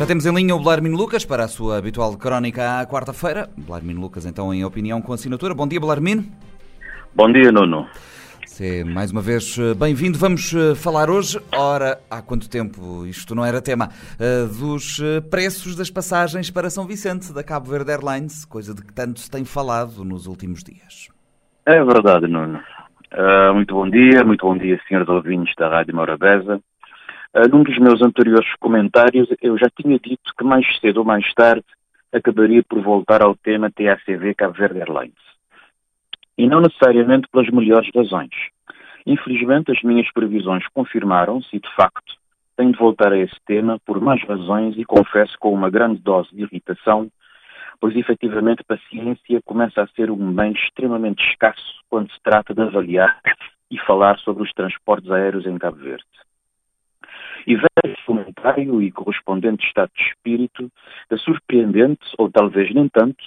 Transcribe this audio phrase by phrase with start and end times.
[0.00, 3.50] Já temos em linha o Belarmino Lucas para a sua habitual crónica à quarta-feira.
[3.54, 5.52] Belarmino Lucas, então, em opinião com assinatura.
[5.52, 6.24] Bom dia, Belarmino.
[7.14, 7.86] Bom dia, Nuno.
[8.46, 10.18] Você, mais uma vez, bem-vindo.
[10.18, 15.20] Vamos eh, falar hoje, ora, há quanto tempo isto não era tema, eh, dos eh,
[15.20, 19.30] preços das passagens para São Vicente da Cabo Verde Airlines, coisa de que tanto se
[19.30, 21.08] tem falado nos últimos dias.
[21.66, 22.58] É verdade, Nuno.
[23.12, 26.58] Uh, muito bom dia, muito bom dia, senhores ouvintes da Rádio Morabeza.
[27.34, 31.32] Uh, num dos meus anteriores comentários, eu já tinha dito que mais cedo ou mais
[31.34, 31.64] tarde
[32.12, 35.14] acabaria por voltar ao tema TACV Cabo Verde Airlines.
[36.36, 38.30] E não necessariamente pelas melhores razões.
[39.06, 42.14] Infelizmente, as minhas previsões confirmaram-se e, de facto,
[42.56, 46.28] tenho de voltar a esse tema por mais razões e confesso com uma grande dose
[46.34, 47.10] de irritação,
[47.80, 53.20] pois efetivamente paciência começa a ser um bem extremamente escasso quando se trata de avaliar
[53.70, 56.04] e falar sobre os transportes aéreos em Cabo Verde.
[57.46, 57.54] E
[57.84, 60.70] esse comentário e correspondente estado de espírito
[61.08, 63.24] da surpreendente, ou talvez nem tanto,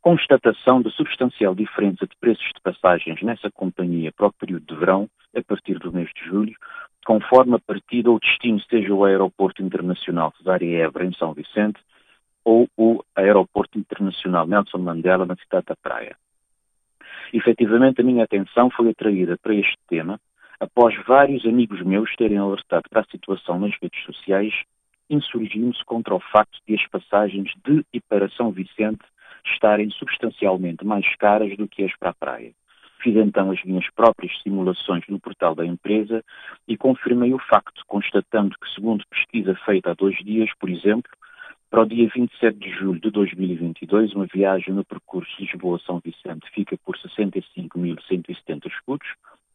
[0.00, 5.08] constatação da substancial diferença de preços de passagens nessa companhia para o período de verão,
[5.34, 6.54] a partir do mês de julho,
[7.04, 11.80] conforme a partida ou destino seja o Aeroporto Internacional Cesária Évora, em São Vicente,
[12.44, 16.16] ou o Aeroporto Internacional Nelson Mandela, na cidade da Praia.
[17.32, 20.20] Efetivamente, a minha atenção foi atraída para este tema
[20.60, 24.54] após vários amigos meus terem alertado para a situação nas redes sociais,
[25.08, 29.04] insurgindo-se contra o facto de as passagens de e para São Vicente
[29.44, 32.52] estarem substancialmente mais caras do que as para a praia.
[33.02, 36.24] Fiz então as minhas próprias simulações no portal da empresa
[36.66, 41.10] e confirmei o facto, constatando que, segundo pesquisa feita há dois dias, por exemplo,
[41.70, 46.76] para o dia 27 de julho de 2022, uma viagem no percurso Lisboa-São Vicente fica
[46.84, 49.06] por 65.170 escudos,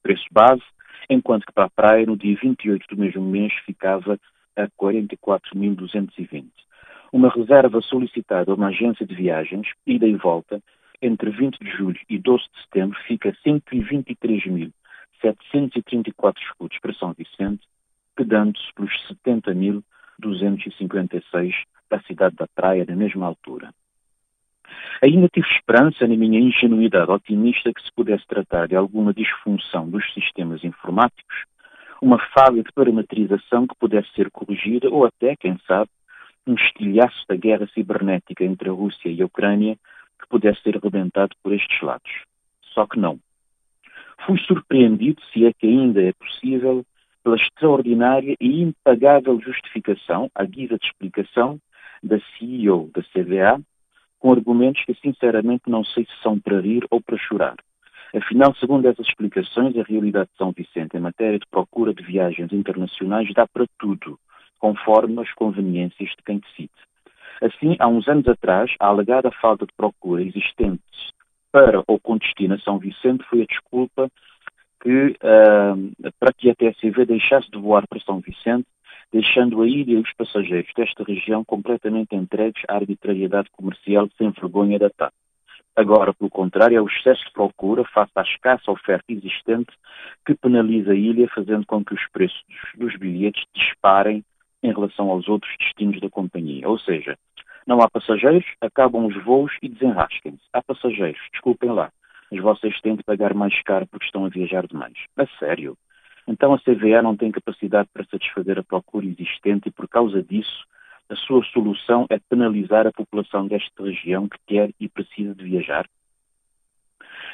[0.04, 0.64] preço base,
[1.12, 4.18] enquanto que para a praia, no dia 28 do mesmo mês, ficava
[4.56, 6.48] a 44.220.
[7.12, 10.64] Uma reserva solicitada a uma agência de viagens, ida e volta,
[11.02, 17.68] entre 20 de julho e 12 de setembro, fica a 123.734 escudos para São Vicente,
[18.16, 18.94] quedando-se pelos
[19.26, 21.54] 70.256
[21.90, 23.74] da cidade da Praia na mesma altura.
[25.02, 30.04] Ainda tive esperança na minha ingenuidade otimista que se pudesse tratar de alguma disfunção dos
[30.14, 31.46] sistemas informáticos,
[32.02, 35.90] uma falha de parametrização que pudesse ser corrigida ou até, quem sabe,
[36.46, 39.76] um estilhaço da guerra cibernética entre a Rússia e a Ucrânia
[40.20, 42.12] que pudesse ser rebentado por estes lados.
[42.74, 43.20] Só que não.
[44.26, 46.86] Fui surpreendido, se é que ainda é possível,
[47.24, 51.60] pela extraordinária e impagável justificação, à guisa de explicação,
[52.04, 53.62] da CEO da CVA,
[54.22, 57.56] com argumentos que sinceramente não sei se são para rir ou para chorar.
[58.16, 62.54] Afinal, segundo essas explicações, a realidade de São Vicente em matéria de procura de viagens
[62.54, 64.20] internacionais dá para tudo,
[64.60, 66.70] conforme as conveniências de quem decide.
[67.42, 70.84] Assim, há uns anos atrás, a alegada falta de procura existente
[71.52, 74.10] para ou com destino a São Vicente foi a desculpa
[74.82, 78.68] que, uh, para que a TSV deixasse de voar para São Vicente,
[79.12, 84.80] deixando a ilha e os passageiros desta região completamente entregues à arbitrariedade comercial sem vergonha
[84.80, 85.14] da TAP.
[85.76, 89.72] Agora, pelo contrário, é o excesso de procura face à escassa oferta existente
[90.26, 92.44] que penaliza a ilha, fazendo com que os preços
[92.76, 94.24] dos bilhetes disparem
[94.62, 96.68] em relação aos outros destinos da companhia.
[96.68, 97.18] Ou seja,
[97.66, 100.44] não há passageiros, acabam os voos e desenrasquem-se.
[100.52, 101.92] Há passageiros, desculpem lá,
[102.30, 104.98] mas vocês têm de pagar mais caro porque estão a viajar demais.
[105.18, 105.78] A sério?
[106.28, 110.66] Então a CVA não tem capacidade para satisfazer a procura existente e, por causa disso,
[111.10, 115.86] a sua solução é penalizar a população desta região que quer e precisa de viajar?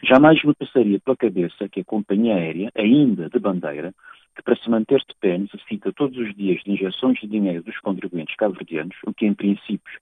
[0.03, 3.93] Jamais me passaria pela cabeça que a companhia aérea, ainda de bandeira,
[4.35, 7.79] que para se manter de pé necessita todos os dias de injeções de dinheiro dos
[7.79, 9.99] contribuintes cabo-verdianos, o que em princípio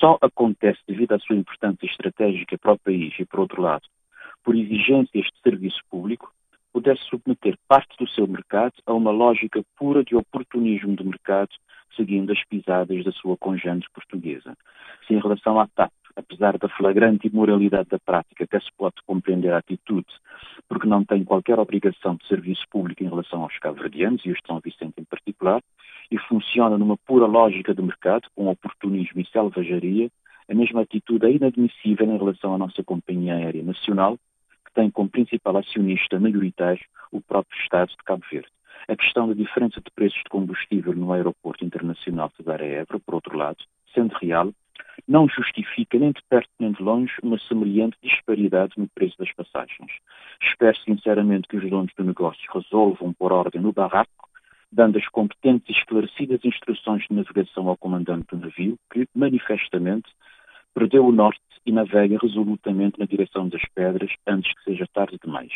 [0.00, 3.86] só acontece devido à sua importância estratégica para o país e, por outro lado,
[4.44, 6.32] por exigências de serviço público,
[6.72, 11.50] pudesse submeter parte do seu mercado a uma lógica pura de oportunismo de mercado,
[11.96, 14.56] seguindo as pisadas da sua conjante portuguesa.
[15.06, 19.52] Se em relação à TAP, apesar da flagrante imoralidade da prática, até se pode compreender
[19.52, 20.08] a atitude,
[20.68, 24.46] porque não tem qualquer obrigação de serviço público em relação aos cabo-verdianos e os de
[24.46, 25.60] São Vicente em particular,
[26.10, 30.10] e funciona numa pura lógica de mercado, com oportunismo e selvageria,
[30.50, 34.18] a mesma atitude é inadmissível em relação à nossa companhia aérea nacional,
[34.70, 38.48] que tem como principal acionista maioritário o próprio Estado de Cabo Verde.
[38.88, 43.14] A questão da diferença de preços de combustível no aeroporto internacional de Dar Évora, por
[43.16, 43.58] outro lado,
[43.92, 44.52] sendo real,
[45.06, 49.92] não justifica nem de perto nem de longe uma semelhante disparidade no preço das passagens.
[50.42, 54.30] Espero sinceramente que os donos do negócio resolvam por ordem no barraco
[54.72, 60.08] dando as competentes e esclarecidas instruções de navegação ao comandante do navio, que, manifestamente,
[60.74, 65.52] perdeu o norte e navega resolutamente na direção das pedras antes que seja tarde demais.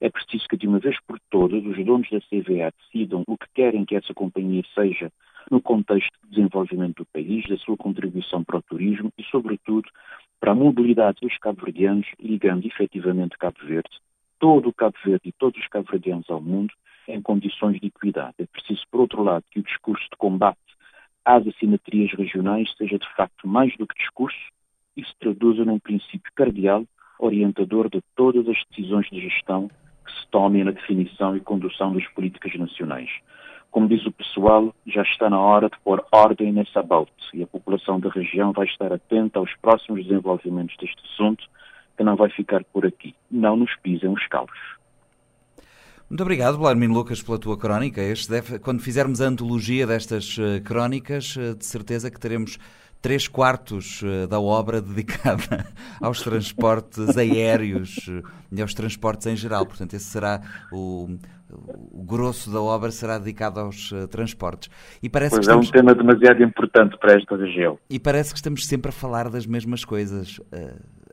[0.00, 3.48] É preciso que, de uma vez por todas, os donos da CVA decidam o que
[3.54, 5.10] querem que essa companhia seja
[5.50, 9.88] no contexto de desenvolvimento do país, da sua contribuição para o turismo e, sobretudo,
[10.38, 13.90] para a mobilidade dos cabo-verdianos, ligando efetivamente Cabo Verde,
[14.38, 16.72] todo o Cabo Verde e todos os cabo-verdianos ao mundo
[17.08, 18.34] em condições de equidade.
[18.38, 20.58] É preciso, por outro lado, que o discurso de combate
[21.24, 24.38] às assimetrias regionais seja de facto mais do que discurso
[24.96, 26.84] e se traduza num princípio cardeal
[27.18, 29.68] orientador de todas as decisões de gestão
[30.04, 33.10] que se tomem na definição e condução das políticas nacionais.
[33.70, 37.46] Como diz o pessoal, já está na hora de pôr ordem nessa boat e a
[37.46, 41.44] população da região vai estar atenta aos próximos desenvolvimentos deste assunto,
[41.96, 43.14] que não vai ficar por aqui.
[43.30, 44.58] Não nos pisem os calos.
[46.08, 48.00] Muito obrigado, Blarmino Lucas, pela tua crónica.
[48.30, 52.58] Deve, quando fizermos a antologia destas uh, crónicas, uh, de certeza que teremos
[53.02, 55.66] três quartos uh, da obra dedicada
[56.00, 58.08] aos transportes aéreos
[58.50, 59.66] e aos transportes em geral.
[59.66, 60.40] Portanto, esse será
[60.72, 61.18] o,
[61.92, 64.70] o grosso da obra será dedicado aos transportes.
[65.02, 65.66] E parece pois que estamos...
[65.66, 67.78] é um tema demasiado importante para esta região.
[67.90, 70.40] E parece que estamos sempre a falar das mesmas coisas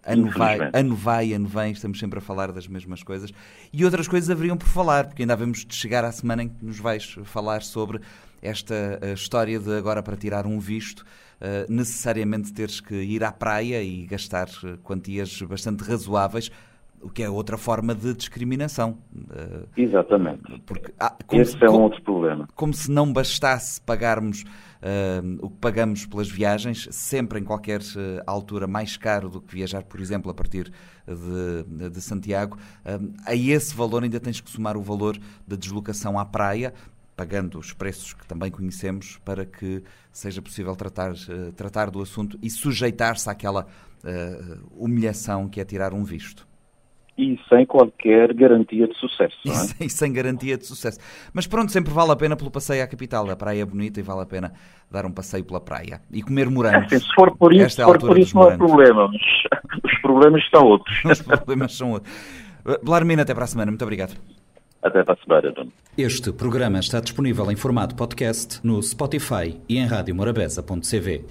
[0.06, 3.32] ano vai, ano vai, ano vem, estamos sempre a falar das mesmas coisas.
[3.74, 6.64] E outras coisas haveriam por falar, porque ainda havemos de chegar à semana em que
[6.64, 8.00] nos vais falar sobre
[8.42, 11.00] esta eh, história de agora para tirar um visto,
[11.42, 16.52] uh, necessariamente teres que ir à praia e gastar eh, quantias bastante razoáveis
[17.06, 18.98] o que é outra forma de discriminação.
[19.78, 20.42] Exatamente.
[20.66, 22.50] Porque, ah, Esse se, é um como, outro problema.
[22.56, 28.24] Como se não bastasse pagarmos uh, o que pagamos pelas viagens, sempre em qualquer uh,
[28.26, 30.72] altura mais caro do que viajar, por exemplo, a partir
[31.06, 35.16] de, de Santiago, uh, a esse valor ainda tens que somar o valor
[35.48, 36.74] da deslocação à praia,
[37.16, 41.14] pagando os preços que também conhecemos, para que seja possível tratar,
[41.56, 43.68] tratar do assunto e sujeitar-se àquela
[44.76, 46.46] humilhação que é tirar um visto
[47.18, 49.38] e sem qualquer garantia de sucesso.
[49.46, 49.54] E, é?
[49.54, 51.00] sem, sem, garantia de sucesso.
[51.34, 53.30] Mas pronto, sempre vale a pena pelo passeio à capital.
[53.30, 54.54] A praia é bonita e vale a pena
[54.92, 56.92] dar um passeio pela praia e comer morangos.
[56.92, 59.22] É, se for por isso, é for por isso não há problema, mas
[59.84, 61.06] os problemas são outros.
[61.06, 62.14] os problemas são outros.
[62.84, 63.72] Blarmina, até para a semana.
[63.72, 64.16] Muito obrigado.
[64.82, 65.72] Até para a semana, Dono.
[65.98, 71.26] Este programa está disponível em formato podcast no Spotify e em radiomorabeza.cv.